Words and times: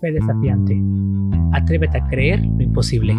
fe 0.00 0.12
desafiante. 0.12 0.76
Atrévete 1.52 1.98
a 1.98 2.06
creer 2.08 2.40
lo 2.40 2.62
imposible. 2.62 3.14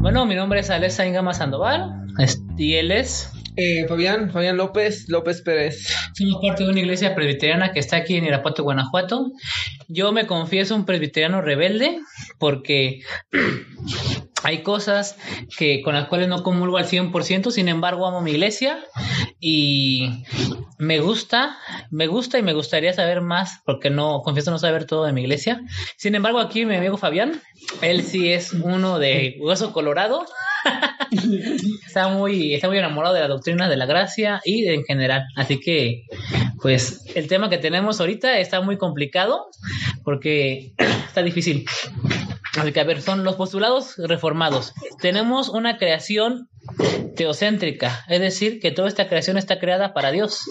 Bueno, 0.00 0.26
mi 0.26 0.34
nombre 0.34 0.60
es 0.60 0.70
Alessa 0.70 1.06
Ingama 1.06 1.34
Sandoval 1.34 2.06
y 2.56 2.74
él 2.74 2.92
es 2.92 3.32
eh, 3.56 3.86
Fabián, 3.88 4.30
Fabián 4.30 4.56
López, 4.56 5.08
López 5.08 5.42
Pérez. 5.42 5.92
Somos 6.14 6.40
parte 6.40 6.62
de 6.62 6.70
una 6.70 6.78
iglesia 6.78 7.14
presbiteriana 7.16 7.72
que 7.72 7.80
está 7.80 7.96
aquí 7.96 8.16
en 8.16 8.24
Irapuato, 8.24 8.62
Guanajuato. 8.62 9.32
Yo 9.88 10.12
me 10.12 10.26
confieso 10.26 10.76
un 10.76 10.84
presbiteriano 10.84 11.42
rebelde 11.42 11.98
porque 12.38 13.00
hay 14.48 14.62
cosas 14.62 15.16
que 15.58 15.82
con 15.82 15.94
las 15.94 16.08
cuales 16.08 16.26
no 16.26 16.42
comulgo 16.42 16.78
al 16.78 16.86
100%, 16.86 17.50
sin 17.50 17.68
embargo 17.68 18.06
amo 18.06 18.22
mi 18.22 18.30
iglesia 18.30 18.78
y 19.40 20.24
me 20.78 21.00
gusta, 21.00 21.58
me 21.90 22.06
gusta 22.06 22.38
y 22.38 22.42
me 22.42 22.54
gustaría 22.54 22.94
saber 22.94 23.20
más 23.20 23.60
porque 23.66 23.90
no 23.90 24.22
confieso 24.22 24.50
no 24.50 24.58
saber 24.58 24.86
todo 24.86 25.04
de 25.04 25.12
mi 25.12 25.20
iglesia. 25.20 25.60
Sin 25.98 26.14
embargo, 26.14 26.38
aquí 26.38 26.64
mi 26.64 26.76
amigo 26.76 26.96
Fabián, 26.96 27.42
él 27.82 28.02
sí 28.02 28.32
es 28.32 28.54
uno 28.54 28.98
de 28.98 29.36
hueso 29.38 29.74
colorado. 29.74 30.24
está 31.86 32.08
muy 32.08 32.54
está 32.54 32.68
muy 32.68 32.78
enamorado 32.78 33.14
de 33.14 33.20
la 33.20 33.28
doctrina 33.28 33.68
de 33.68 33.76
la 33.76 33.84
gracia 33.84 34.40
y 34.44 34.66
en 34.66 34.84
general. 34.84 35.24
Así 35.36 35.60
que 35.60 36.04
pues 36.62 37.04
el 37.14 37.28
tema 37.28 37.50
que 37.50 37.58
tenemos 37.58 38.00
ahorita 38.00 38.38
está 38.38 38.62
muy 38.62 38.78
complicado 38.78 39.48
porque 40.04 40.72
está 40.78 41.22
difícil. 41.22 41.66
Así 42.56 42.72
que, 42.72 42.80
a 42.80 42.84
ver, 42.84 43.02
son 43.02 43.24
los 43.24 43.36
postulados 43.36 43.96
reformados. 43.98 44.74
Tenemos 45.00 45.48
una 45.48 45.78
creación 45.78 46.48
teocéntrica, 47.16 48.04
es 48.08 48.20
decir, 48.20 48.60
que 48.60 48.70
toda 48.70 48.88
esta 48.88 49.08
creación 49.08 49.38
está 49.38 49.58
creada 49.58 49.92
para 49.94 50.10
Dios, 50.10 50.42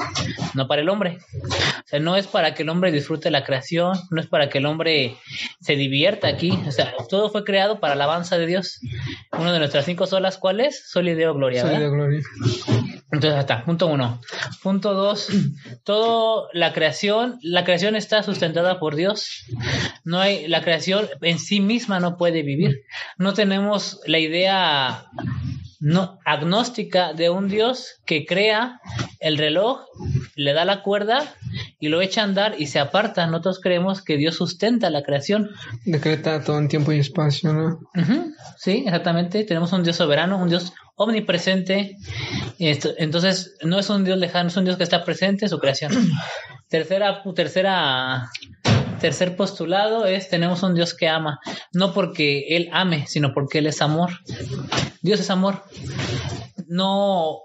no 0.53 0.67
para 0.67 0.81
el 0.81 0.89
hombre. 0.89 1.19
O 1.43 1.87
sea, 1.87 1.99
no 1.99 2.15
es 2.15 2.27
para 2.27 2.53
que 2.53 2.63
el 2.63 2.69
hombre 2.69 2.91
disfrute 2.91 3.31
la 3.31 3.43
creación, 3.43 3.97
no 4.09 4.19
es 4.19 4.27
para 4.27 4.49
que 4.49 4.57
el 4.57 4.65
hombre 4.65 5.17
se 5.61 5.75
divierta 5.75 6.27
aquí, 6.27 6.51
o 6.67 6.71
sea, 6.71 6.93
todo 7.09 7.29
fue 7.29 7.43
creado 7.43 7.79
para 7.79 7.95
la 7.95 8.05
alabanza 8.05 8.37
de 8.37 8.47
Dios. 8.47 8.79
Una 9.31 9.53
de 9.53 9.59
nuestras 9.59 9.85
cinco 9.85 10.07
solas, 10.07 10.37
¿cuál 10.37 10.59
es? 10.59 10.89
Sol 10.89 11.07
y 11.07 11.13
Deo 11.13 11.33
Gloria. 11.33 11.63
Entonces, 13.11 13.39
hasta, 13.39 13.63
punto 13.63 13.87
uno. 13.87 14.19
Punto 14.61 14.93
dos, 14.93 15.29
toda 15.85 16.47
la 16.53 16.73
creación, 16.73 17.39
la 17.41 17.63
creación 17.63 17.95
está 17.95 18.21
sustentada 18.21 18.79
por 18.79 18.95
Dios. 18.95 19.45
No 20.03 20.19
hay, 20.19 20.47
la 20.47 20.61
creación 20.61 21.07
en 21.21 21.39
sí 21.39 21.61
misma 21.61 21.99
no 21.99 22.17
puede 22.17 22.43
vivir. 22.43 22.81
No 23.17 23.33
tenemos 23.33 24.01
la 24.05 24.19
idea 24.19 25.05
no, 25.79 26.19
agnóstica 26.25 27.13
de 27.13 27.29
un 27.29 27.47
Dios 27.47 28.01
que 28.05 28.25
crea 28.25 28.81
el 29.19 29.37
reloj, 29.37 29.85
le 30.35 30.53
da 30.53 30.65
la 30.65 30.81
cuerda 30.81 31.35
y 31.79 31.89
lo 31.89 32.01
echa 32.01 32.21
a 32.21 32.25
andar 32.25 32.55
y 32.57 32.67
se 32.67 32.79
aparta. 32.79 33.27
Nosotros 33.27 33.59
creemos 33.61 34.01
que 34.01 34.17
Dios 34.17 34.35
sustenta 34.35 34.89
la 34.89 35.03
creación. 35.03 35.51
Decreta 35.85 36.43
todo 36.43 36.57
en 36.57 36.67
tiempo 36.67 36.91
y 36.91 36.99
espacio, 36.99 37.53
¿no? 37.53 37.79
Sí, 38.57 38.83
exactamente. 38.85 39.43
Tenemos 39.43 39.71
un 39.73 39.83
Dios 39.83 39.95
soberano, 39.95 40.37
un 40.37 40.49
Dios 40.49 40.73
omnipresente. 40.95 41.97
Entonces, 42.57 43.55
no 43.63 43.77
es 43.79 43.89
un 43.89 44.03
Dios 44.03 44.17
lejano, 44.17 44.49
es 44.49 44.57
un 44.57 44.65
Dios 44.65 44.77
que 44.77 44.83
está 44.83 45.03
presente 45.03 45.45
en 45.45 45.49
su 45.49 45.59
creación. 45.59 45.91
tercera, 46.69 47.21
tercera 47.35 48.29
tercer 48.99 49.35
postulado 49.35 50.05
es 50.05 50.29
tenemos 50.29 50.63
un 50.63 50.73
Dios 50.73 50.93
que 50.93 51.07
ama, 51.07 51.39
no 51.71 51.93
porque 51.93 52.55
Él 52.55 52.69
ame, 52.71 53.05
sino 53.07 53.33
porque 53.33 53.59
Él 53.59 53.67
es 53.67 53.81
amor. 53.81 54.11
Dios 55.01 55.19
es 55.19 55.29
amor. 55.29 55.63
No, 56.67 57.37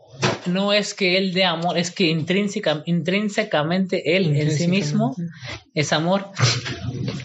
no 0.47 0.73
es 0.73 0.95
que 0.95 1.17
Él 1.17 1.33
dé 1.33 1.45
amor, 1.45 1.79
es 1.79 1.91
que 1.91 2.05
intrínseca, 2.05 2.83
intrínsecamente 2.87 4.17
Él 4.17 4.37
en 4.37 4.51
sí 4.51 4.69
mismo 4.69 5.15
es 5.75 5.93
amor. 5.93 6.31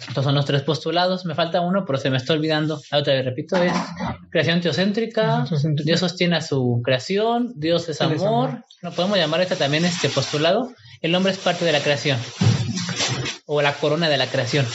Estos 0.07 0.23
son 0.23 0.35
los 0.35 0.45
tres 0.45 0.63
postulados. 0.63 1.25
Me 1.25 1.35
falta 1.35 1.61
uno, 1.61 1.85
pero 1.85 1.99
se 1.99 2.09
me 2.09 2.17
está 2.17 2.33
olvidando. 2.33 2.81
Otra 2.91 3.13
vez 3.13 3.25
repito, 3.25 3.55
es 3.61 3.73
creación 4.29 4.61
teocéntrica. 4.61 5.45
Dios 5.83 5.99
sostiene 5.99 6.37
a 6.37 6.41
su 6.41 6.81
creación. 6.83 7.53
Dios 7.55 7.89
es 7.89 8.01
amor. 8.01 8.63
No 8.81 8.91
podemos 8.91 9.17
llamar 9.17 9.41
este 9.41 9.55
también 9.55 9.85
este 9.85 10.09
postulado. 10.09 10.73
El 11.01 11.13
hombre 11.13 11.31
es 11.31 11.37
parte 11.37 11.65
de 11.65 11.71
la 11.71 11.79
creación 11.79 12.17
o 13.45 13.61
la 13.61 13.73
corona 13.73 14.09
de 14.09 14.17
la 14.17 14.27
creación. 14.27 14.65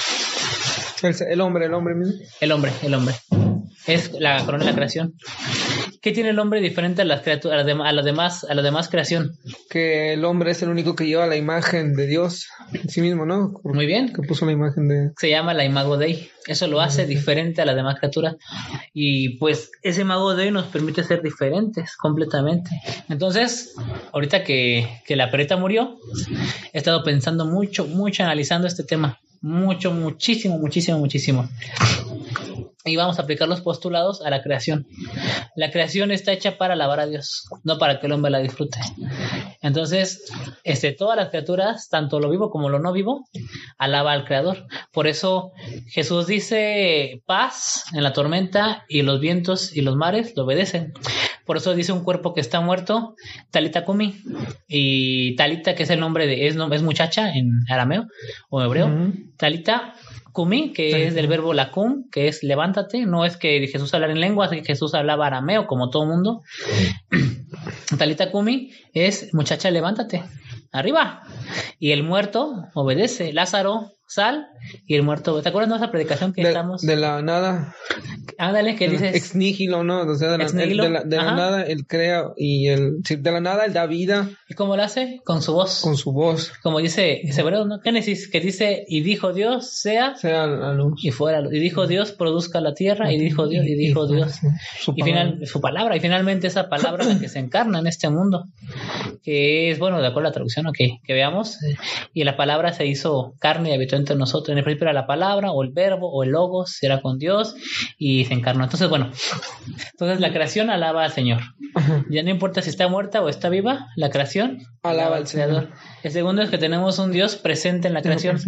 El, 1.02 1.40
hombre, 1.40 1.66
el 1.66 1.74
hombre 1.74 1.94
mismo. 1.94 2.14
El 2.40 2.52
hombre, 2.52 2.72
el 2.82 2.94
hombre. 2.94 3.14
Es 3.86 4.12
la 4.12 4.44
corona 4.44 4.64
de 4.64 4.70
la 4.70 4.76
creación. 4.76 5.14
¿Qué 6.02 6.10
tiene 6.10 6.30
el 6.30 6.38
hombre 6.40 6.60
diferente 6.60 7.02
a 7.02 7.04
las 7.04 7.20
criaturas, 7.20 7.64
a, 7.64 7.92
las 7.92 8.04
demás, 8.04 8.42
a 8.42 8.54
la 8.54 8.62
demás 8.62 8.88
creación? 8.88 9.38
Que 9.70 10.14
el 10.14 10.24
hombre 10.24 10.50
es 10.50 10.60
el 10.60 10.68
único 10.68 10.96
que 10.96 11.06
lleva 11.06 11.28
la 11.28 11.36
imagen 11.36 11.94
de 11.94 12.08
Dios 12.08 12.48
en 12.72 12.88
sí 12.88 13.00
mismo, 13.00 13.24
¿no? 13.24 13.60
Muy 13.62 13.86
bien. 13.86 14.12
Que 14.12 14.20
puso 14.22 14.44
la 14.44 14.50
imagen 14.50 14.88
de. 14.88 15.12
Se 15.16 15.30
llama 15.30 15.54
la 15.54 15.64
imago 15.64 15.96
Dei. 15.96 16.28
Eso 16.48 16.66
lo 16.66 16.80
hace 16.80 17.06
diferente 17.06 17.62
a 17.62 17.66
la 17.66 17.76
demás 17.76 18.00
criatura. 18.00 18.36
Y 18.92 19.38
pues 19.38 19.70
ese 19.82 20.00
imago 20.00 20.34
Dei 20.34 20.50
nos 20.50 20.66
permite 20.66 21.04
ser 21.04 21.22
diferentes 21.22 21.96
completamente. 21.96 22.82
Entonces, 23.08 23.72
ahorita 24.12 24.42
que, 24.42 24.88
que 25.06 25.14
la 25.14 25.30
pereta 25.30 25.56
murió, 25.56 25.98
he 26.72 26.78
estado 26.78 27.04
pensando 27.04 27.46
mucho, 27.46 27.86
mucho 27.86 28.24
analizando 28.24 28.66
este 28.66 28.82
tema. 28.82 29.20
Mucho, 29.40 29.92
muchísimo, 29.92 30.58
muchísimo, 30.58 30.98
muchísimo 30.98 31.48
y 32.84 32.96
vamos 32.96 33.18
a 33.18 33.22
aplicar 33.22 33.48
los 33.48 33.60
postulados 33.60 34.22
a 34.24 34.30
la 34.30 34.42
creación. 34.42 34.86
La 35.54 35.70
creación 35.70 36.10
está 36.10 36.32
hecha 36.32 36.58
para 36.58 36.74
alabar 36.74 37.00
a 37.00 37.06
Dios, 37.06 37.44
no 37.62 37.78
para 37.78 38.00
que 38.00 38.06
el 38.06 38.12
hombre 38.12 38.30
la 38.30 38.38
disfrute. 38.38 38.78
Entonces, 39.60 40.32
este, 40.64 40.92
todas 40.92 41.16
las 41.16 41.28
criaturas, 41.28 41.88
tanto 41.88 42.18
lo 42.18 42.30
vivo 42.30 42.50
como 42.50 42.68
lo 42.68 42.80
no 42.80 42.92
vivo, 42.92 43.24
alaba 43.78 44.12
al 44.12 44.24
Creador. 44.24 44.66
Por 44.92 45.06
eso 45.06 45.52
Jesús 45.88 46.26
dice 46.26 47.22
paz 47.26 47.84
en 47.92 48.02
la 48.02 48.12
tormenta 48.12 48.84
y 48.88 49.02
los 49.02 49.20
vientos 49.20 49.76
y 49.76 49.82
los 49.82 49.96
mares 49.96 50.34
lo 50.36 50.44
obedecen. 50.44 50.92
Por 51.44 51.56
eso 51.56 51.74
dice 51.74 51.92
un 51.92 52.04
cuerpo 52.04 52.34
que 52.34 52.40
está 52.40 52.60
muerto, 52.60 53.16
Talita 53.50 53.84
Kumi. 53.84 54.22
Y 54.68 55.34
Talita, 55.36 55.74
que 55.74 55.82
es 55.82 55.90
el 55.90 56.00
nombre 56.00 56.26
de, 56.26 56.46
es, 56.46 56.56
es 56.56 56.82
muchacha 56.82 57.32
en 57.32 57.50
arameo 57.68 58.06
o 58.48 58.62
hebreo. 58.62 58.90
Talita 59.36 59.94
Kumi, 60.32 60.72
que 60.72 61.06
es 61.06 61.14
del 61.14 61.26
verbo 61.26 61.52
lakum, 61.52 62.08
que 62.10 62.28
es 62.28 62.42
levántate, 62.42 63.04
no 63.06 63.24
es 63.24 63.36
que 63.36 63.66
Jesús 63.68 63.92
hablara 63.94 64.12
en 64.12 64.20
lenguas, 64.20 64.50
que 64.50 64.64
Jesús 64.64 64.94
hablaba 64.94 65.26
arameo 65.26 65.66
como 65.66 65.90
todo 65.90 66.06
mundo. 66.06 66.42
Talita 67.98 68.30
Kumi 68.30 68.70
es 68.94 69.32
muchacha, 69.34 69.70
levántate, 69.70 70.22
arriba. 70.72 71.22
Y 71.78 71.92
el 71.92 72.02
muerto 72.02 72.66
obedece. 72.74 73.32
Lázaro, 73.32 73.92
sal 74.12 74.48
y 74.86 74.94
el 74.94 75.02
muerto. 75.02 75.40
¿Te 75.40 75.48
acuerdas 75.48 75.70
de 75.70 75.76
esa 75.76 75.90
predicación 75.90 76.32
que 76.32 76.42
estamos? 76.42 76.82
De 76.82 76.96
la 76.96 77.22
nada. 77.22 77.74
Ándale, 78.38 78.76
que 78.76 78.88
dices. 78.88 79.14
Ex 79.14 79.34
nihilo, 79.34 79.84
¿no? 79.84 80.02
O 80.02 80.14
sea, 80.14 80.32
de 80.32 80.38
la, 80.38 81.02
de 81.04 81.16
la, 81.16 81.34
nada 81.34 81.62
él 81.62 81.86
crea 81.86 82.26
y 82.36 82.68
el, 82.68 83.02
de 83.02 83.30
la 83.30 83.40
nada 83.40 83.64
él 83.64 83.72
da 83.72 83.86
vida. 83.86 84.28
¿Y 84.48 84.54
cómo 84.54 84.76
lo 84.76 84.82
hace? 84.82 85.20
Con 85.24 85.42
su 85.42 85.54
voz. 85.54 85.80
Con 85.80 85.96
su 85.96 86.12
voz. 86.12 86.52
Como 86.62 86.80
dice 86.80 87.22
Hebreo, 87.24 87.64
¿no? 87.64 87.80
Génesis, 87.80 88.28
que 88.28 88.40
dice, 88.40 88.84
y 88.86 89.00
dijo 89.00 89.32
Dios, 89.32 89.70
sea. 89.70 90.16
Sea 90.16 90.46
la 90.46 90.74
luz. 90.74 91.02
Y 91.02 91.10
fuera. 91.10 91.42
Y 91.50 91.58
dijo 91.60 91.86
Dios, 91.86 92.12
produzca 92.12 92.60
la 92.60 92.74
tierra. 92.74 93.12
Y 93.12 93.18
dijo 93.18 93.46
Dios, 93.48 93.64
y 93.66 93.74
dijo 93.74 94.06
Dios. 94.06 94.40
Su 94.78 94.92
y 94.94 95.02
final, 95.02 95.40
su 95.46 95.60
palabra. 95.60 95.96
Y 95.96 96.00
finalmente 96.00 96.48
esa 96.48 96.68
palabra 96.68 97.04
la 97.04 97.18
que 97.18 97.28
se 97.28 97.38
encarna 97.38 97.78
en 97.78 97.86
este 97.86 98.10
mundo. 98.10 98.44
Que 99.22 99.70
es, 99.70 99.78
bueno, 99.78 100.00
de 100.00 100.06
acuerdo 100.06 100.26
a 100.26 100.30
la 100.30 100.34
traducción, 100.34 100.66
ok, 100.66 100.78
que 101.04 101.12
veamos. 101.12 101.58
Y 102.12 102.24
la 102.24 102.36
palabra 102.36 102.72
se 102.72 102.86
hizo 102.86 103.34
carne 103.38 103.70
y 103.70 103.74
habitó 103.74 103.96
entre 103.96 104.16
nosotros. 104.16 104.50
En 104.50 104.58
el 104.58 104.64
principio 104.64 104.86
era 104.86 104.92
la 104.92 105.06
palabra, 105.06 105.52
o 105.52 105.62
el 105.62 105.70
verbo, 105.70 106.10
o 106.10 106.24
el 106.24 106.30
logos, 106.30 106.82
era 106.82 107.00
con 107.00 107.18
Dios, 107.18 107.54
y 107.98 108.24
se 108.24 108.34
encarnó. 108.34 108.64
Entonces, 108.64 108.88
bueno, 108.88 109.10
entonces 109.92 110.20
la 110.20 110.32
creación 110.32 110.70
alaba 110.70 111.04
al 111.04 111.12
Señor. 111.12 111.40
Ya 112.10 112.22
no 112.22 112.30
importa 112.30 112.62
si 112.62 112.70
está 112.70 112.88
muerta 112.88 113.22
o 113.22 113.28
está 113.28 113.48
viva, 113.48 113.86
la 113.96 114.10
creación 114.10 114.58
alaba 114.82 115.16
al 115.16 115.28
Señor. 115.28 115.68
El 116.02 116.10
segundo 116.10 116.42
es 116.42 116.50
que 116.50 116.58
tenemos 116.58 116.98
un 116.98 117.12
Dios 117.12 117.36
presente 117.36 117.86
en 117.86 117.94
la 117.94 118.02
creación. 118.02 118.38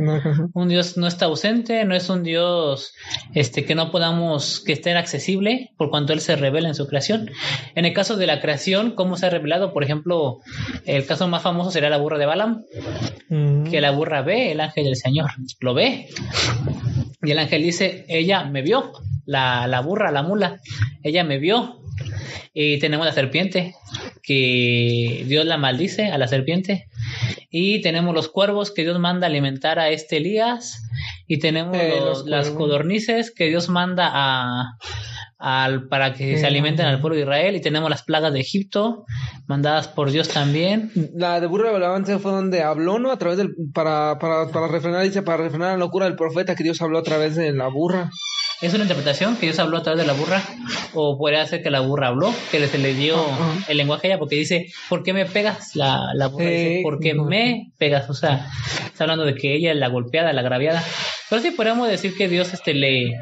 Un 0.52 0.68
Dios 0.68 0.96
no 0.96 1.06
está 1.06 1.26
ausente, 1.26 1.84
no 1.84 1.94
es 1.94 2.08
un 2.08 2.24
Dios 2.24 2.92
este 3.34 3.64
que 3.64 3.76
no 3.76 3.92
podamos 3.92 4.60
que 4.60 4.72
esté 4.72 4.92
accesible 4.96 5.70
por 5.76 5.90
cuanto 5.90 6.12
él 6.12 6.20
se 6.20 6.34
revela 6.34 6.66
en 6.66 6.74
su 6.74 6.88
creación. 6.88 7.30
En 7.76 7.84
el 7.84 7.92
caso 7.92 8.16
de 8.16 8.26
la 8.26 8.40
creación, 8.40 8.96
¿cómo 8.96 9.16
se 9.16 9.26
ha 9.26 9.30
revelado? 9.30 9.72
Por 9.72 9.84
ejemplo, 9.84 10.40
el 10.86 11.06
caso 11.06 11.28
más 11.28 11.42
famoso 11.42 11.70
sería 11.70 11.88
la 11.88 11.98
burra 11.98 12.18
de 12.18 12.26
Balaam, 12.26 12.64
mm. 13.28 13.70
que 13.70 13.80
la 13.80 13.92
burra 13.92 14.22
ve 14.22 14.50
el 14.50 14.60
ángel 14.60 14.84
del 14.84 14.96
Señor, 14.96 15.30
lo 15.60 15.72
ve. 15.72 16.08
Y 17.22 17.30
el 17.30 17.38
ángel 17.38 17.62
dice, 17.62 18.06
ella 18.08 18.42
me 18.42 18.62
vio, 18.62 18.90
la, 19.24 19.68
la 19.68 19.80
burra, 19.80 20.10
la 20.10 20.24
mula, 20.24 20.60
ella 21.04 21.22
me 21.22 21.38
vio. 21.38 21.80
Y 22.52 22.78
tenemos 22.80 23.06
la 23.06 23.12
serpiente, 23.12 23.74
que 24.24 25.24
Dios 25.28 25.44
la 25.44 25.58
maldice 25.58 26.10
a 26.10 26.18
la 26.18 26.26
serpiente. 26.28 26.88
Y 27.50 27.82
tenemos 27.82 28.14
los 28.14 28.28
cuervos 28.28 28.72
que 28.72 28.82
Dios 28.82 28.98
manda 28.98 29.26
alimentar 29.26 29.78
a 29.78 29.90
este 29.90 30.16
Elías. 30.16 30.82
Y 31.26 31.38
tenemos 31.38 31.76
eh, 31.76 32.00
las 32.24 32.50
codornices 32.50 33.30
que 33.30 33.46
Dios 33.46 33.68
manda 33.68 34.10
a, 34.12 34.78
al, 35.38 35.88
para 35.88 36.14
que 36.14 36.38
se 36.38 36.46
alimenten 36.46 36.86
al 36.86 37.00
pueblo 37.00 37.16
de 37.16 37.22
Israel. 37.22 37.54
Y 37.54 37.60
tenemos 37.60 37.90
las 37.90 38.02
plagas 38.02 38.32
de 38.32 38.40
Egipto 38.40 39.04
mandadas 39.46 39.88
por 39.88 40.10
Dios 40.10 40.28
también. 40.28 40.90
La 41.14 41.38
de 41.40 41.46
burro 41.46 41.68
de 41.68 41.76
alabanza 41.76 42.18
fue 42.18 42.32
donde 42.32 42.62
habló, 42.62 42.98
¿no? 42.98 43.12
A 43.12 43.18
través 43.18 43.36
del, 43.36 43.54
para, 43.74 44.18
para, 44.18 44.48
para 44.48 44.68
refrenar, 44.68 45.02
dice, 45.04 45.22
para 45.22 45.42
refrenar 45.42 45.72
la 45.72 45.76
locura 45.76 46.06
del 46.06 46.16
profeta 46.16 46.54
que 46.54 46.64
Dios 46.64 46.80
habló 46.80 46.98
a 46.98 47.02
través 47.02 47.36
de 47.36 47.52
la 47.52 47.68
burra. 47.68 48.10
¿Es 48.60 48.72
una 48.72 48.84
interpretación 48.84 49.36
que 49.36 49.46
Dios 49.46 49.58
habló 49.58 49.78
a 49.78 49.82
través 49.82 50.00
de 50.00 50.06
la 50.06 50.12
burra? 50.12 50.42
¿O 50.94 51.18
puede 51.18 51.44
ser 51.46 51.62
que 51.62 51.70
la 51.70 51.80
burra 51.80 52.08
habló? 52.08 52.32
Que 52.50 52.66
se 52.66 52.78
le 52.78 52.94
dio 52.94 53.16
el 53.68 53.76
lenguaje 53.76 54.06
a 54.06 54.10
ella 54.10 54.18
porque 54.18 54.36
dice, 54.36 54.72
¿por 54.88 55.02
qué 55.02 55.12
me 55.12 55.26
pegas? 55.26 55.74
La, 55.76 56.14
la 56.14 56.28
burra 56.28 56.46
dice, 56.46 56.80
¿por 56.82 57.00
qué 57.00 57.14
me 57.14 57.72
pegas? 57.78 58.08
O 58.08 58.14
sea, 58.14 58.48
está 58.86 59.04
hablando 59.04 59.24
de 59.24 59.34
que 59.34 59.54
ella 59.54 59.72
es 59.72 59.76
la 59.76 59.88
golpeada, 59.88 60.32
la 60.32 60.40
agraviada. 60.40 60.82
Pero 61.28 61.42
sí 61.42 61.50
podríamos 61.50 61.88
decir 61.88 62.14
que 62.16 62.28
Dios 62.28 62.52
este, 62.54 62.74
le, 62.74 63.18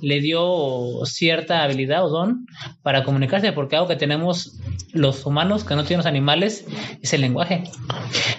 le 0.00 0.20
dio 0.20 1.04
cierta 1.04 1.62
habilidad 1.62 2.04
o 2.04 2.08
don 2.08 2.46
para 2.82 3.02
comunicarse, 3.02 3.52
porque 3.52 3.76
algo 3.76 3.88
que 3.88 3.96
tenemos 3.96 4.56
los 4.92 5.26
humanos, 5.26 5.64
que 5.64 5.74
no 5.74 5.84
tienen 5.84 5.98
los 5.98 6.06
animales, 6.06 6.64
es 7.02 7.12
el 7.12 7.22
lenguaje. 7.22 7.64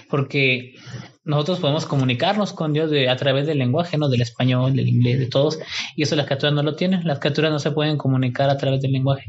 Porque 0.08 0.74
nosotros 1.28 1.60
podemos 1.60 1.84
comunicarnos 1.84 2.54
con 2.54 2.72
Dios 2.72 2.90
de, 2.90 3.10
a 3.10 3.16
través 3.16 3.46
del 3.46 3.58
lenguaje, 3.58 3.98
¿no? 3.98 4.08
Del 4.08 4.22
español, 4.22 4.74
del 4.74 4.88
inglés, 4.88 5.18
de 5.18 5.26
todos. 5.26 5.58
Y 5.94 6.02
eso 6.02 6.16
las 6.16 6.24
criaturas 6.24 6.54
no 6.54 6.62
lo 6.62 6.74
tienen. 6.74 7.06
Las 7.06 7.18
criaturas 7.18 7.52
no 7.52 7.58
se 7.58 7.70
pueden 7.70 7.98
comunicar 7.98 8.48
a 8.48 8.56
través 8.56 8.80
del 8.80 8.92
lenguaje. 8.92 9.26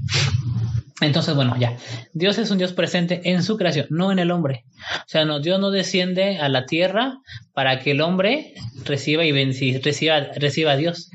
Entonces, 1.02 1.36
bueno, 1.36 1.58
ya. 1.60 1.76
Dios 2.14 2.38
es 2.38 2.52
un 2.52 2.58
Dios 2.58 2.72
presente 2.72 3.20
en 3.26 3.44
su 3.44 3.58
creación, 3.58 3.88
no 3.90 4.14
en 4.14 4.20
el 4.20 4.32
hombre. 4.32 4.64
O 4.96 5.08
sea, 5.08 5.26
no, 5.26 5.42
Dios 5.42 5.60
no 5.60 5.72
desciende 5.72 6.38
a 6.38 6.48
la 6.48 6.66
tierra 6.66 7.20
para 7.54 7.80
que 7.80 7.92
el 7.92 8.00
hombre 8.00 8.54
reciba 8.86 9.26
y 9.26 9.34
reciba, 9.82 10.22
reciba 10.38 10.72
a 10.72 10.78
Dios. 10.78 11.10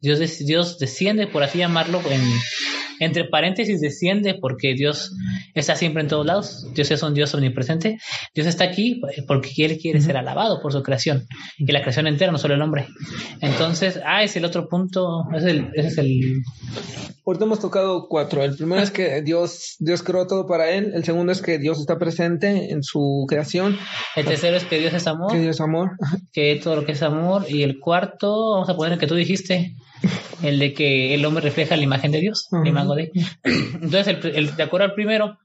Dios, 0.00 0.38
Dios 0.38 0.78
desciende, 0.78 1.26
por 1.26 1.42
así 1.42 1.58
llamarlo, 1.58 2.00
en, 2.10 2.22
entre 3.00 3.24
paréntesis 3.24 3.82
desciende 3.82 4.34
porque 4.34 4.74
Dios 4.74 5.12
está 5.54 5.76
siempre 5.76 6.02
en 6.02 6.08
todos 6.08 6.26
lados. 6.26 6.66
Dios 6.74 6.90
es 6.90 7.02
un 7.02 7.14
Dios 7.14 7.34
omnipresente. 7.34 7.98
Dios 8.34 8.46
está 8.46 8.64
aquí 8.64 9.00
porque 9.26 9.52
Él 9.64 9.78
quiere 9.78 10.00
ser 10.00 10.16
alabado 10.16 10.60
por 10.60 10.72
su 10.72 10.82
creación. 10.82 11.26
Y 11.58 11.70
la 11.70 11.80
creación 11.80 12.06
entera, 12.06 12.32
no 12.32 12.38
solo 12.38 12.54
el 12.54 12.62
hombre. 12.62 12.86
Entonces, 13.40 14.00
ah, 14.04 14.22
es 14.22 14.36
el 14.36 14.44
otro 14.44 14.68
punto. 14.68 15.24
Es 15.34 15.44
el, 15.44 15.70
ese 15.74 15.88
es 15.88 15.98
el... 15.98 16.42
Ahorita 17.24 17.44
hemos 17.44 17.60
tocado 17.60 18.08
cuatro. 18.08 18.42
El 18.42 18.56
primero 18.56 18.82
es 18.82 18.90
que 18.90 19.22
Dios, 19.22 19.76
Dios 19.78 20.02
creó 20.02 20.26
todo 20.26 20.46
para 20.46 20.70
Él. 20.70 20.92
El 20.94 21.04
segundo 21.04 21.30
es 21.30 21.40
que 21.40 21.58
Dios 21.58 21.78
está 21.78 21.98
presente 21.98 22.72
en 22.72 22.82
su 22.82 23.26
creación. 23.28 23.78
El 24.16 24.24
tercero 24.24 24.56
es 24.56 24.64
que 24.64 24.78
Dios 24.78 24.92
es 24.92 25.06
amor. 25.06 25.30
Que 25.30 25.38
Dios 25.38 25.56
es 25.56 25.60
amor. 25.60 25.90
Que 26.32 26.58
todo 26.62 26.76
lo 26.76 26.84
que 26.84 26.92
es 26.92 27.02
amor. 27.02 27.44
Y 27.48 27.62
el 27.62 27.78
cuarto, 27.78 28.52
vamos 28.52 28.68
a 28.68 28.76
poner 28.76 28.94
el 28.94 28.98
que 28.98 29.06
tú 29.06 29.14
dijiste, 29.14 29.76
el 30.42 30.58
de 30.58 30.74
que 30.74 31.14
el 31.14 31.24
hombre 31.24 31.42
refleja 31.42 31.76
la 31.76 31.82
imagen 31.82 32.10
de 32.10 32.20
Dios, 32.20 32.48
de. 32.50 33.10
Entonces, 33.44 34.16
el, 34.24 34.56
de 34.56 34.62
acuerdo 34.62 34.86
al 34.86 34.94
primero, 34.94 35.38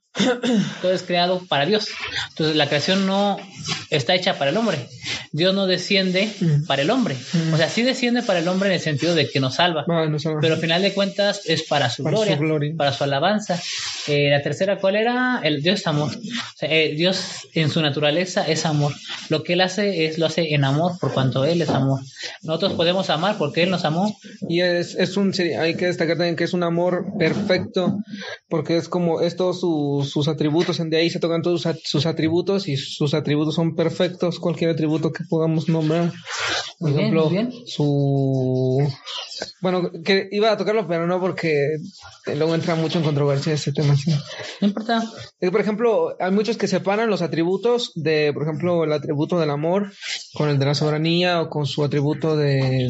todo 0.82 0.92
es 0.92 1.04
creado 1.04 1.42
para 1.48 1.66
Dios. 1.66 1.88
Entonces 2.30 2.56
la 2.56 2.68
creación 2.68 3.06
no 3.06 3.38
está 3.90 4.16
hecha 4.16 4.38
para 4.38 4.52
el 4.52 4.58
hombre. 4.58 4.78
Dios 5.32 5.54
no 5.54 5.68
desciende 5.68 6.32
para 6.68 6.82
el 6.82 6.90
hombre. 6.90 7.16
O 7.54 7.58
sea, 7.58 7.70
sí 7.70 7.84
desciende 7.84 8.24
para 8.24 8.40
el 8.40 8.48
hombre 8.48 8.70
en 8.70 8.76
el 8.76 8.82
sentido 8.82 9.16
de 9.16 9.30
que 9.30 9.40
nos 9.40 9.56
salva. 9.56 9.86
Pero 10.42 10.56
al 10.56 10.60
final 10.60 10.82
de 10.82 10.94
cuentas 10.94 11.42
es 11.46 11.64
para 11.64 11.90
su, 11.90 12.04
gloria, 12.04 12.40
para 12.76 12.94
su 12.94 13.04
alabanza. 13.04 13.62
Eh, 14.08 14.30
la 14.30 14.42
tercera, 14.42 14.80
¿cuál 14.80 14.96
era? 14.96 15.42
El 15.44 15.62
Dios 15.62 15.82
es 15.82 15.88
amor. 15.88 16.12
Eh, 16.62 16.94
Dios 16.96 17.48
en 17.54 17.70
su 17.70 17.82
naturaleza 17.82 18.48
es 18.48 18.66
amor. 18.66 18.94
Lo 19.30 19.44
que 19.44 19.54
Él 19.54 19.62
hace 19.62 20.06
es 20.06 20.18
lo 20.18 20.26
hace 20.26 20.54
en 20.54 20.64
amor 20.64 20.98
por 21.00 21.14
cuanto 21.14 21.46
Él 21.46 21.62
es 21.62 21.70
amor. 21.70 22.02
Nosotros 22.42 22.74
podemos 22.74 23.10
amar 23.10 23.38
porque 23.38 23.64
Él 23.64 23.70
nos 23.70 23.86
amó. 23.86 24.18
Y 24.50 24.62
es, 24.62 24.96
es 24.96 25.18
un, 25.18 25.34
hay 25.60 25.76
que 25.76 25.88
destacar 25.88 26.18
también 26.18 26.36
que 26.36 26.46
es 26.46 26.54
un 26.54 26.64
amor 26.64 27.06
perfecto 27.18 27.98
porque 28.50 28.78
es 28.78 28.90
como, 28.90 29.22
es 29.22 29.36
todo 29.36 29.54
su 29.54 29.97
sus 30.04 30.28
atributos, 30.28 30.78
de 30.78 30.98
ahí 30.98 31.10
se 31.10 31.20
tocan 31.20 31.42
todos 31.42 31.68
sus 31.84 32.06
atributos 32.06 32.68
y 32.68 32.78
sus 32.78 33.14
atributos 33.14 33.56
son 33.56 33.76
perfectos, 33.76 34.40
cualquier 34.40 34.72
atributo 34.72 35.12
que 35.12 35.24
podamos 35.30 35.70
nombrar. 35.70 36.12
Por 36.80 36.92
ejemplo, 36.92 37.32
su... 37.66 38.88
Bueno, 39.62 39.92
que 40.04 40.30
iba 40.32 40.52
a 40.52 40.58
tocarlo, 40.58 40.88
pero 40.88 41.08
no 41.08 41.20
porque 41.20 41.78
luego 42.36 42.56
entra 42.56 42.76
mucho 42.76 43.00
en 43.00 43.04
controversia 43.04 43.54
ese 43.54 43.72
tema. 43.72 43.96
No 44.62 44.68
importa. 44.68 45.04
Por 45.40 45.62
ejemplo, 45.62 46.16
hay 46.20 46.32
muchos 46.32 46.58
que 46.58 46.68
separan 46.68 47.10
los 47.10 47.22
atributos 47.22 47.92
de, 47.96 48.32
por 48.34 48.44
ejemplo, 48.44 48.84
el 48.84 48.94
atributo 48.94 49.40
del 49.40 49.50
amor 49.50 49.92
con 50.34 50.50
el 50.50 50.60
de 50.60 50.66
la 50.66 50.76
soberanía 50.76 51.42
o 51.42 51.50
con 51.50 51.66
su 51.66 51.84
atributo 51.84 52.36
de 52.36 52.90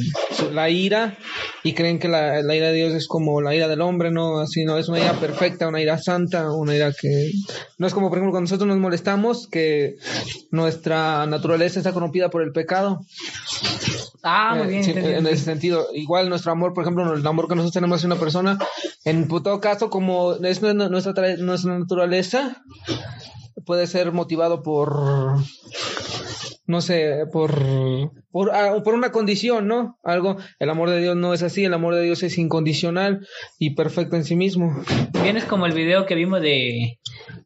la 0.51 0.69
ira 0.69 1.17
y 1.63 1.73
creen 1.73 1.99
que 1.99 2.07
la, 2.07 2.41
la 2.41 2.55
ira 2.55 2.67
de 2.67 2.73
Dios 2.73 2.93
es 2.93 3.07
como 3.07 3.41
la 3.41 3.55
ira 3.55 3.67
del 3.67 3.81
hombre, 3.81 4.11
¿no? 4.11 4.39
Así 4.39 4.63
no, 4.63 4.77
es 4.77 4.87
una 4.89 4.99
ira 4.99 5.13
perfecta, 5.13 5.67
una 5.67 5.81
ira 5.81 5.97
santa, 5.97 6.51
una 6.51 6.75
ira 6.75 6.93
que 6.93 7.31
no 7.77 7.87
es 7.87 7.93
como, 7.93 8.09
por 8.09 8.17
ejemplo, 8.17 8.31
cuando 8.31 8.49
nosotros 8.49 8.67
nos 8.67 8.77
molestamos, 8.77 9.47
que 9.47 9.95
nuestra 10.51 11.25
naturaleza 11.25 11.79
está 11.79 11.93
corrompida 11.93 12.29
por 12.29 12.43
el 12.43 12.51
pecado. 12.51 13.01
Ah, 14.23 14.55
muy 14.55 14.75
eh, 14.75 14.81
bien. 14.81 14.97
en 14.97 15.27
ese 15.27 15.45
sentido, 15.45 15.87
igual 15.93 16.29
nuestro 16.29 16.51
amor, 16.51 16.73
por 16.73 16.83
ejemplo, 16.83 17.13
el 17.13 17.25
amor 17.25 17.47
que 17.47 17.55
nosotros 17.55 17.73
tenemos 17.73 17.97
hacia 17.97 18.07
una 18.07 18.19
persona, 18.19 18.59
en 19.05 19.27
todo 19.27 19.59
caso, 19.59 19.89
como 19.89 20.33
es 20.33 20.61
nuestra, 20.61 21.35
nuestra 21.37 21.79
naturaleza, 21.79 22.63
puede 23.65 23.87
ser 23.87 24.11
motivado 24.11 24.63
por 24.63 25.37
no 26.67 26.81
sé, 26.81 27.25
por, 27.31 27.57
por, 28.37 28.51
ah, 28.53 28.83
por, 28.83 28.93
una 28.93 29.11
condición, 29.11 29.67
¿no? 29.67 29.97
Algo, 30.03 30.37
el 30.59 30.69
amor 30.69 30.91
de 30.91 31.01
Dios 31.01 31.15
no 31.15 31.33
es 31.33 31.41
así, 31.41 31.65
el 31.65 31.73
amor 31.73 31.95
de 31.95 32.03
Dios 32.03 32.21
es 32.21 32.37
incondicional 32.37 33.27
y 33.57 33.71
perfecto 33.71 34.15
en 34.15 34.23
sí 34.23 34.35
mismo. 34.35 34.79
Vienes 35.23 35.45
como 35.45 35.65
el 35.65 35.73
video 35.73 36.05
que 36.05 36.13
vimos 36.13 36.39
de, 36.39 36.99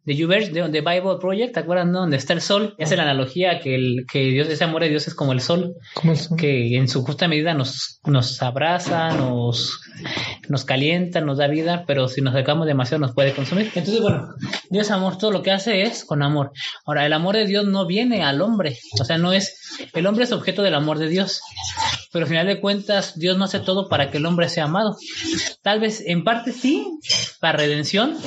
de 0.03 0.13
de, 0.13 0.69
de, 0.69 0.81
Bible 0.81 1.17
Project, 1.21 1.53
¿te 1.53 1.61
acuerdas, 1.61 1.87
no? 1.87 2.01
Donde 2.01 2.17
está 2.17 2.33
el 2.33 2.41
sol, 2.41 2.75
hace 2.77 2.97
la 2.97 3.03
analogía 3.03 3.61
que, 3.61 3.73
el, 3.73 4.05
que 4.11 4.19
Dios, 4.25 4.49
ese 4.49 4.65
amor 4.65 4.81
de 4.81 4.89
Dios 4.89 5.07
es 5.07 5.15
como 5.15 5.31
el 5.31 5.39
sol, 5.39 5.75
como 5.93 6.11
el 6.11 6.17
sol. 6.17 6.37
que 6.37 6.75
en 6.75 6.89
su 6.89 7.05
justa 7.05 7.29
medida 7.29 7.53
nos, 7.53 8.01
nos 8.05 8.41
abraza, 8.41 9.15
nos, 9.15 9.79
nos 10.49 10.65
calienta, 10.65 11.21
nos 11.21 11.37
da 11.37 11.47
vida, 11.47 11.83
pero 11.87 12.07
si 12.07 12.21
nos 12.21 12.33
acercamos 12.33 12.67
demasiado 12.67 13.01
nos 13.01 13.13
puede 13.13 13.33
consumir. 13.33 13.71
Entonces, 13.73 14.01
bueno, 14.01 14.29
Dios 14.69 14.91
amor, 14.91 15.17
todo 15.17 15.31
lo 15.31 15.41
que 15.41 15.51
hace 15.51 15.83
es 15.83 16.05
con 16.05 16.23
amor. 16.23 16.51
Ahora, 16.85 17.05
el 17.05 17.13
amor 17.13 17.35
de 17.35 17.45
Dios 17.45 17.65
no 17.65 17.85
viene 17.85 18.23
al 18.23 18.41
hombre, 18.41 18.77
o 18.99 19.05
sea, 19.05 19.17
no 19.17 19.33
es, 19.33 19.77
el 19.93 20.07
hombre 20.07 20.23
es 20.23 20.31
objeto 20.31 20.63
del 20.63 20.75
amor 20.75 20.97
de 20.97 21.07
Dios, 21.07 21.41
pero 22.11 22.25
al 22.25 22.29
final 22.29 22.47
de 22.47 22.59
cuentas 22.59 23.17
Dios 23.17 23.37
no 23.37 23.45
hace 23.45 23.59
todo 23.59 23.87
para 23.87 24.09
que 24.11 24.17
el 24.17 24.25
hombre 24.25 24.49
sea 24.49 24.65
amado. 24.65 24.97
Tal 25.61 25.79
vez 25.79 26.03
en 26.05 26.23
parte 26.23 26.51
sí, 26.51 26.85
para 27.39 27.57
redención, 27.57 28.17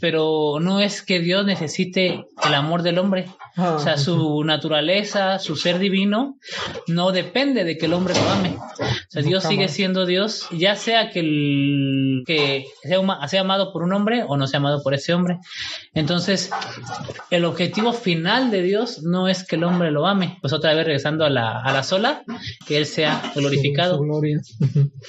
pero 0.00 0.58
no 0.60 0.80
es 0.80 1.02
que 1.02 1.20
Dios 1.20 1.44
necesite 1.44 2.24
el 2.44 2.54
amor 2.54 2.82
del 2.82 2.98
hombre. 2.98 3.26
o 3.56 3.78
sea, 3.78 3.96
su 3.96 4.44
naturaleza, 4.44 5.38
su 5.38 5.56
ser 5.56 5.78
divino, 5.78 6.38
no 6.86 7.12
depende 7.12 7.64
de 7.64 7.78
que 7.78 7.86
el 7.86 7.94
hombre 7.94 8.14
lo 8.14 8.30
ame. 8.30 8.56
O 8.56 9.10
sea, 9.10 9.22
Dios 9.22 9.44
sigue 9.44 9.68
siendo 9.68 10.06
Dios, 10.06 10.46
ya 10.52 10.76
sea 10.76 11.10
que, 11.10 11.20
el, 11.20 11.55
y 11.56 12.05
que 12.24 12.66
sea, 12.82 13.00
sea 13.28 13.40
amado 13.40 13.72
por 13.72 13.82
un 13.82 13.92
hombre 13.92 14.24
o 14.26 14.36
no 14.36 14.46
sea 14.46 14.58
amado 14.58 14.82
por 14.82 14.94
ese 14.94 15.12
hombre. 15.14 15.38
Entonces, 15.94 16.50
el 17.30 17.44
objetivo 17.44 17.92
final 17.92 18.50
de 18.50 18.62
Dios 18.62 19.02
no 19.02 19.28
es 19.28 19.46
que 19.46 19.56
el 19.56 19.64
hombre 19.64 19.90
lo 19.90 20.06
ame. 20.06 20.38
Pues 20.40 20.52
otra 20.52 20.74
vez 20.74 20.86
regresando 20.86 21.24
a 21.24 21.30
la, 21.30 21.60
a 21.60 21.72
la 21.72 21.82
sola, 21.82 22.22
que 22.66 22.78
Él 22.78 22.86
sea 22.86 23.32
glorificado. 23.34 24.00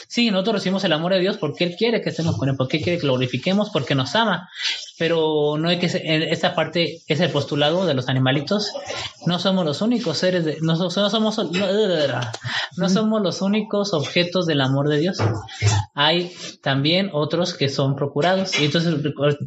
Sí, 0.08 0.32
nosotros 0.32 0.56
recibimos 0.56 0.84
el 0.84 0.94
amor 0.94 1.14
de 1.14 1.20
Dios 1.20 1.38
porque 1.38 1.64
Él 1.64 1.76
quiere 1.78 2.02
que 2.02 2.10
estemos 2.10 2.38
con 2.38 2.50
Él, 2.50 2.56
porque 2.58 2.78
Él 2.78 2.84
quiere 2.84 3.00
que 3.00 3.08
lo 3.08 3.14
glorifiquemos, 3.14 3.70
porque 3.70 3.96
nos 3.96 4.16
ama 4.16 4.50
pero 4.98 5.58
no 5.58 5.70
hay 5.70 5.80
que 5.80 5.88
esta 6.32 6.56
parte 6.56 7.02
es 7.08 7.20
el 7.20 7.30
postulado 7.30 7.86
de 7.86 7.94
los 7.94 8.10
animalitos 8.10 8.72
no 9.26 9.40
somos 9.40 9.66
los 9.66 9.82
únicos 9.82 10.18
seres 10.18 10.44
de, 10.44 10.58
no, 10.62 10.76
somos 10.76 11.38
no 12.78 12.90
somos 12.90 13.22
los 13.22 13.42
únicos 13.42 13.94
objetos 13.94 14.46
del 14.48 14.62
amor 14.62 14.90
de 14.90 14.98
Dios 14.98 15.18
hay 15.94 16.32
también 16.62 16.97
otros 17.14 17.54
que 17.54 17.70
son 17.70 17.96
procurados 17.96 18.60
y 18.60 18.66
entonces 18.66 18.96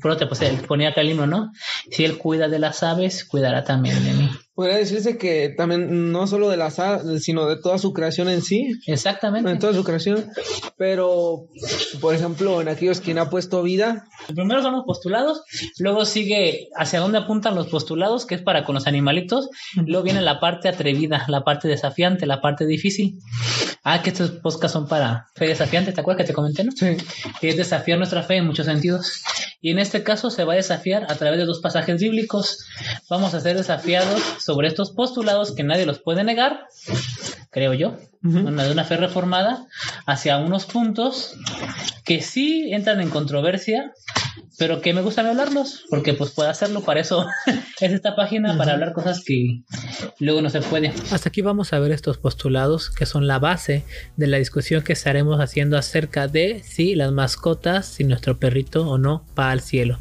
por 0.00 0.16
te 0.16 0.26
ponía 0.66 0.90
acá 0.90 1.00
el 1.00 1.10
himno 1.10 1.26
no 1.26 1.52
si 1.90 2.04
él 2.04 2.18
cuida 2.18 2.48
de 2.48 2.58
las 2.58 2.82
aves 2.82 3.24
cuidará 3.24 3.64
también 3.64 4.02
de 4.04 4.12
mí 4.12 4.30
Podría 4.60 4.76
decirse 4.76 5.16
que 5.16 5.48
también 5.48 6.12
no 6.12 6.26
solo 6.26 6.50
de 6.50 6.58
las 6.58 6.78
aves, 6.78 7.24
sino 7.24 7.46
de 7.46 7.56
toda 7.56 7.78
su 7.78 7.94
creación 7.94 8.28
en 8.28 8.42
sí. 8.42 8.78
Exactamente. 8.86 9.50
En 9.50 9.58
toda 9.58 9.72
su 9.72 9.82
creación. 9.84 10.26
Pero, 10.76 11.46
por 12.02 12.14
ejemplo, 12.14 12.60
en 12.60 12.68
aquellos 12.68 13.00
quien 13.00 13.18
ha 13.18 13.30
puesto 13.30 13.62
vida. 13.62 14.06
Primero 14.34 14.62
son 14.62 14.72
los 14.72 14.84
postulados, 14.84 15.42
luego 15.78 16.04
sigue 16.04 16.68
hacia 16.76 17.00
dónde 17.00 17.18
apuntan 17.18 17.54
los 17.54 17.68
postulados, 17.68 18.26
que 18.26 18.34
es 18.34 18.42
para 18.42 18.64
con 18.64 18.74
los 18.74 18.86
animalitos. 18.86 19.48
Luego 19.74 20.04
viene 20.04 20.20
la 20.20 20.40
parte 20.40 20.68
atrevida, 20.68 21.24
la 21.28 21.44
parte 21.44 21.68
desafiante, 21.68 22.26
la 22.26 22.40
parte 22.40 22.66
difícil. 22.66 23.18
Ah, 23.82 24.02
que 24.02 24.10
estos 24.10 24.30
podcasts 24.30 24.72
son 24.72 24.88
para 24.88 25.28
fe 25.34 25.48
desafiante, 25.48 25.92
¿te 25.92 26.00
acuerdas 26.00 26.24
que 26.24 26.28
te 26.28 26.34
comenté, 26.34 26.64
no? 26.64 26.72
Sí. 26.72 26.96
Que 27.40 27.48
es 27.48 27.56
desafiar 27.56 27.98
nuestra 27.98 28.22
fe 28.22 28.36
en 28.36 28.46
muchos 28.46 28.66
sentidos. 28.66 29.22
Y 29.62 29.70
en 29.70 29.78
este 29.78 30.02
caso 30.02 30.30
se 30.30 30.44
va 30.44 30.54
a 30.54 30.56
desafiar 30.56 31.06
a 31.10 31.14
través 31.16 31.38
de 31.38 31.44
dos 31.44 31.60
pasajes 31.60 32.00
bíblicos. 32.00 32.66
Vamos 33.08 33.34
a 33.34 33.40
ser 33.40 33.56
desafiados 33.56 34.20
sobre 34.38 34.68
estos 34.68 34.90
postulados 34.90 35.52
que 35.52 35.62
nadie 35.62 35.86
los 35.86 35.98
puede 35.98 36.24
negar, 36.24 36.66
creo 37.50 37.74
yo, 37.74 37.96
una, 38.22 38.64
de 38.64 38.72
una 38.72 38.84
fe 38.84 38.96
reformada, 38.96 39.66
hacia 40.06 40.38
unos 40.38 40.66
puntos 40.66 41.36
que 42.04 42.22
sí 42.22 42.72
entran 42.72 43.00
en 43.00 43.10
controversia, 43.10 43.92
pero 44.58 44.80
que 44.80 44.92
me 44.92 45.00
gusta 45.00 45.26
hablarlos, 45.26 45.84
porque 45.88 46.14
pues 46.14 46.30
puedo 46.30 46.50
hacerlo, 46.50 46.82
para 46.82 47.00
eso 47.00 47.26
es 47.80 47.92
esta 47.92 48.14
página, 48.16 48.56
para 48.56 48.72
hablar 48.72 48.92
cosas 48.92 49.22
que 49.24 49.62
luego 50.18 50.42
no 50.42 50.50
se 50.50 50.60
puede. 50.60 50.92
Hasta 51.10 51.28
aquí 51.28 51.40
vamos 51.40 51.72
a 51.72 51.78
ver 51.78 51.92
estos 51.92 52.18
postulados 52.18 52.90
que 52.90 53.06
son 53.06 53.26
la 53.26 53.38
base 53.38 53.84
de 54.16 54.26
la 54.26 54.38
discusión 54.38 54.82
que 54.82 54.92
estaremos 54.92 55.40
haciendo 55.40 55.78
acerca 55.78 56.28
de 56.28 56.62
si 56.64 56.94
las 56.94 57.12
mascotas, 57.12 57.86
si 57.86 58.04
nuestro 58.04 58.38
perrito 58.38 58.88
o 58.88 58.98
no 58.98 59.24
va 59.38 59.50
al 59.50 59.60
cielo. 59.60 59.98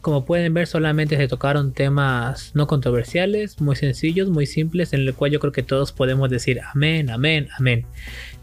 Como 0.00 0.24
pueden 0.24 0.54
ver, 0.54 0.66
solamente 0.66 1.18
se 1.18 1.28
tocaron 1.28 1.74
temas 1.74 2.52
no 2.54 2.66
controversiales, 2.66 3.60
muy 3.60 3.76
sencillos, 3.76 4.30
muy 4.30 4.46
simples, 4.46 4.94
en 4.94 5.00
el 5.00 5.14
cual 5.14 5.30
yo 5.30 5.40
creo 5.40 5.52
que 5.52 5.62
todos 5.62 5.92
podemos 5.92 6.30
decir 6.30 6.60
amén, 6.72 7.10
amén, 7.10 7.48
amén. 7.58 7.86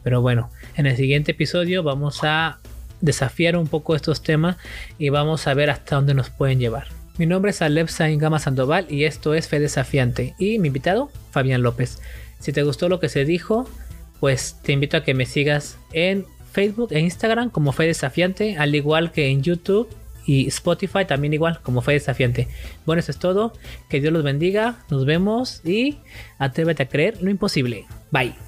Pero 0.04 0.22
bueno, 0.22 0.52
en 0.76 0.86
el 0.86 0.96
siguiente 0.96 1.32
episodio 1.32 1.82
vamos 1.82 2.20
a 2.24 2.60
desafiar 3.02 3.56
un 3.58 3.68
poco 3.68 3.96
estos 3.96 4.22
temas 4.22 4.58
y 4.98 5.10
vamos 5.10 5.48
a 5.48 5.54
ver 5.54 5.70
hasta 5.70 5.96
dónde 5.96 6.14
nos 6.14 6.30
pueden 6.30 6.60
llevar. 6.60 6.88
Mi 7.18 7.26
nombre 7.26 7.52
es 7.52 7.62
Alep 7.62 7.88
Sain 7.88 8.20
Gama 8.20 8.40
Sandoval 8.40 8.86
y 8.90 9.06
esto 9.06 9.34
es 9.34 9.48
Fe 9.48 9.60
Desafiante. 9.60 10.36
Y 10.38 10.60
mi 10.60 10.68
invitado, 10.68 11.10
Fabián 11.32 11.64
López. 11.64 12.00
Si 12.40 12.54
te 12.54 12.64
gustó 12.64 12.90
lo 12.90 13.00
que 13.00 13.10
se 13.10 13.26
dijo, 13.26 13.68
pues 14.20 14.58
te 14.62 14.72
invito 14.72 14.98
a 14.98 15.04
que 15.04 15.16
me 15.16 15.26
sigas 15.26 15.78
en 15.94 16.26
Facebook 16.52 16.90
e 16.92 17.00
Instagram 17.00 17.50
como 17.50 17.72
Fe 17.72 17.86
Desafiante, 17.86 18.58
al 18.58 18.76
igual 18.76 19.12
que 19.12 19.30
en 19.30 19.42
YouTube 19.42 19.90
y 20.28 20.48
Spotify 20.48 21.06
también 21.06 21.34
igual 21.34 21.60
como 21.64 21.82
Fe 21.82 21.94
Desafiante. 21.94 22.48
Bueno, 22.86 23.00
eso 23.00 23.12
es 23.12 23.18
todo. 23.18 23.54
Que 23.90 24.00
Dios 24.00 24.14
los 24.14 24.24
bendiga. 24.24 24.86
Nos 24.92 25.06
vemos 25.06 25.62
y 25.66 25.98
atrévete 26.38 26.84
a 26.84 26.90
creer 26.90 27.22
lo 27.24 27.32
imposible. 27.32 27.86
Bye. 28.12 28.47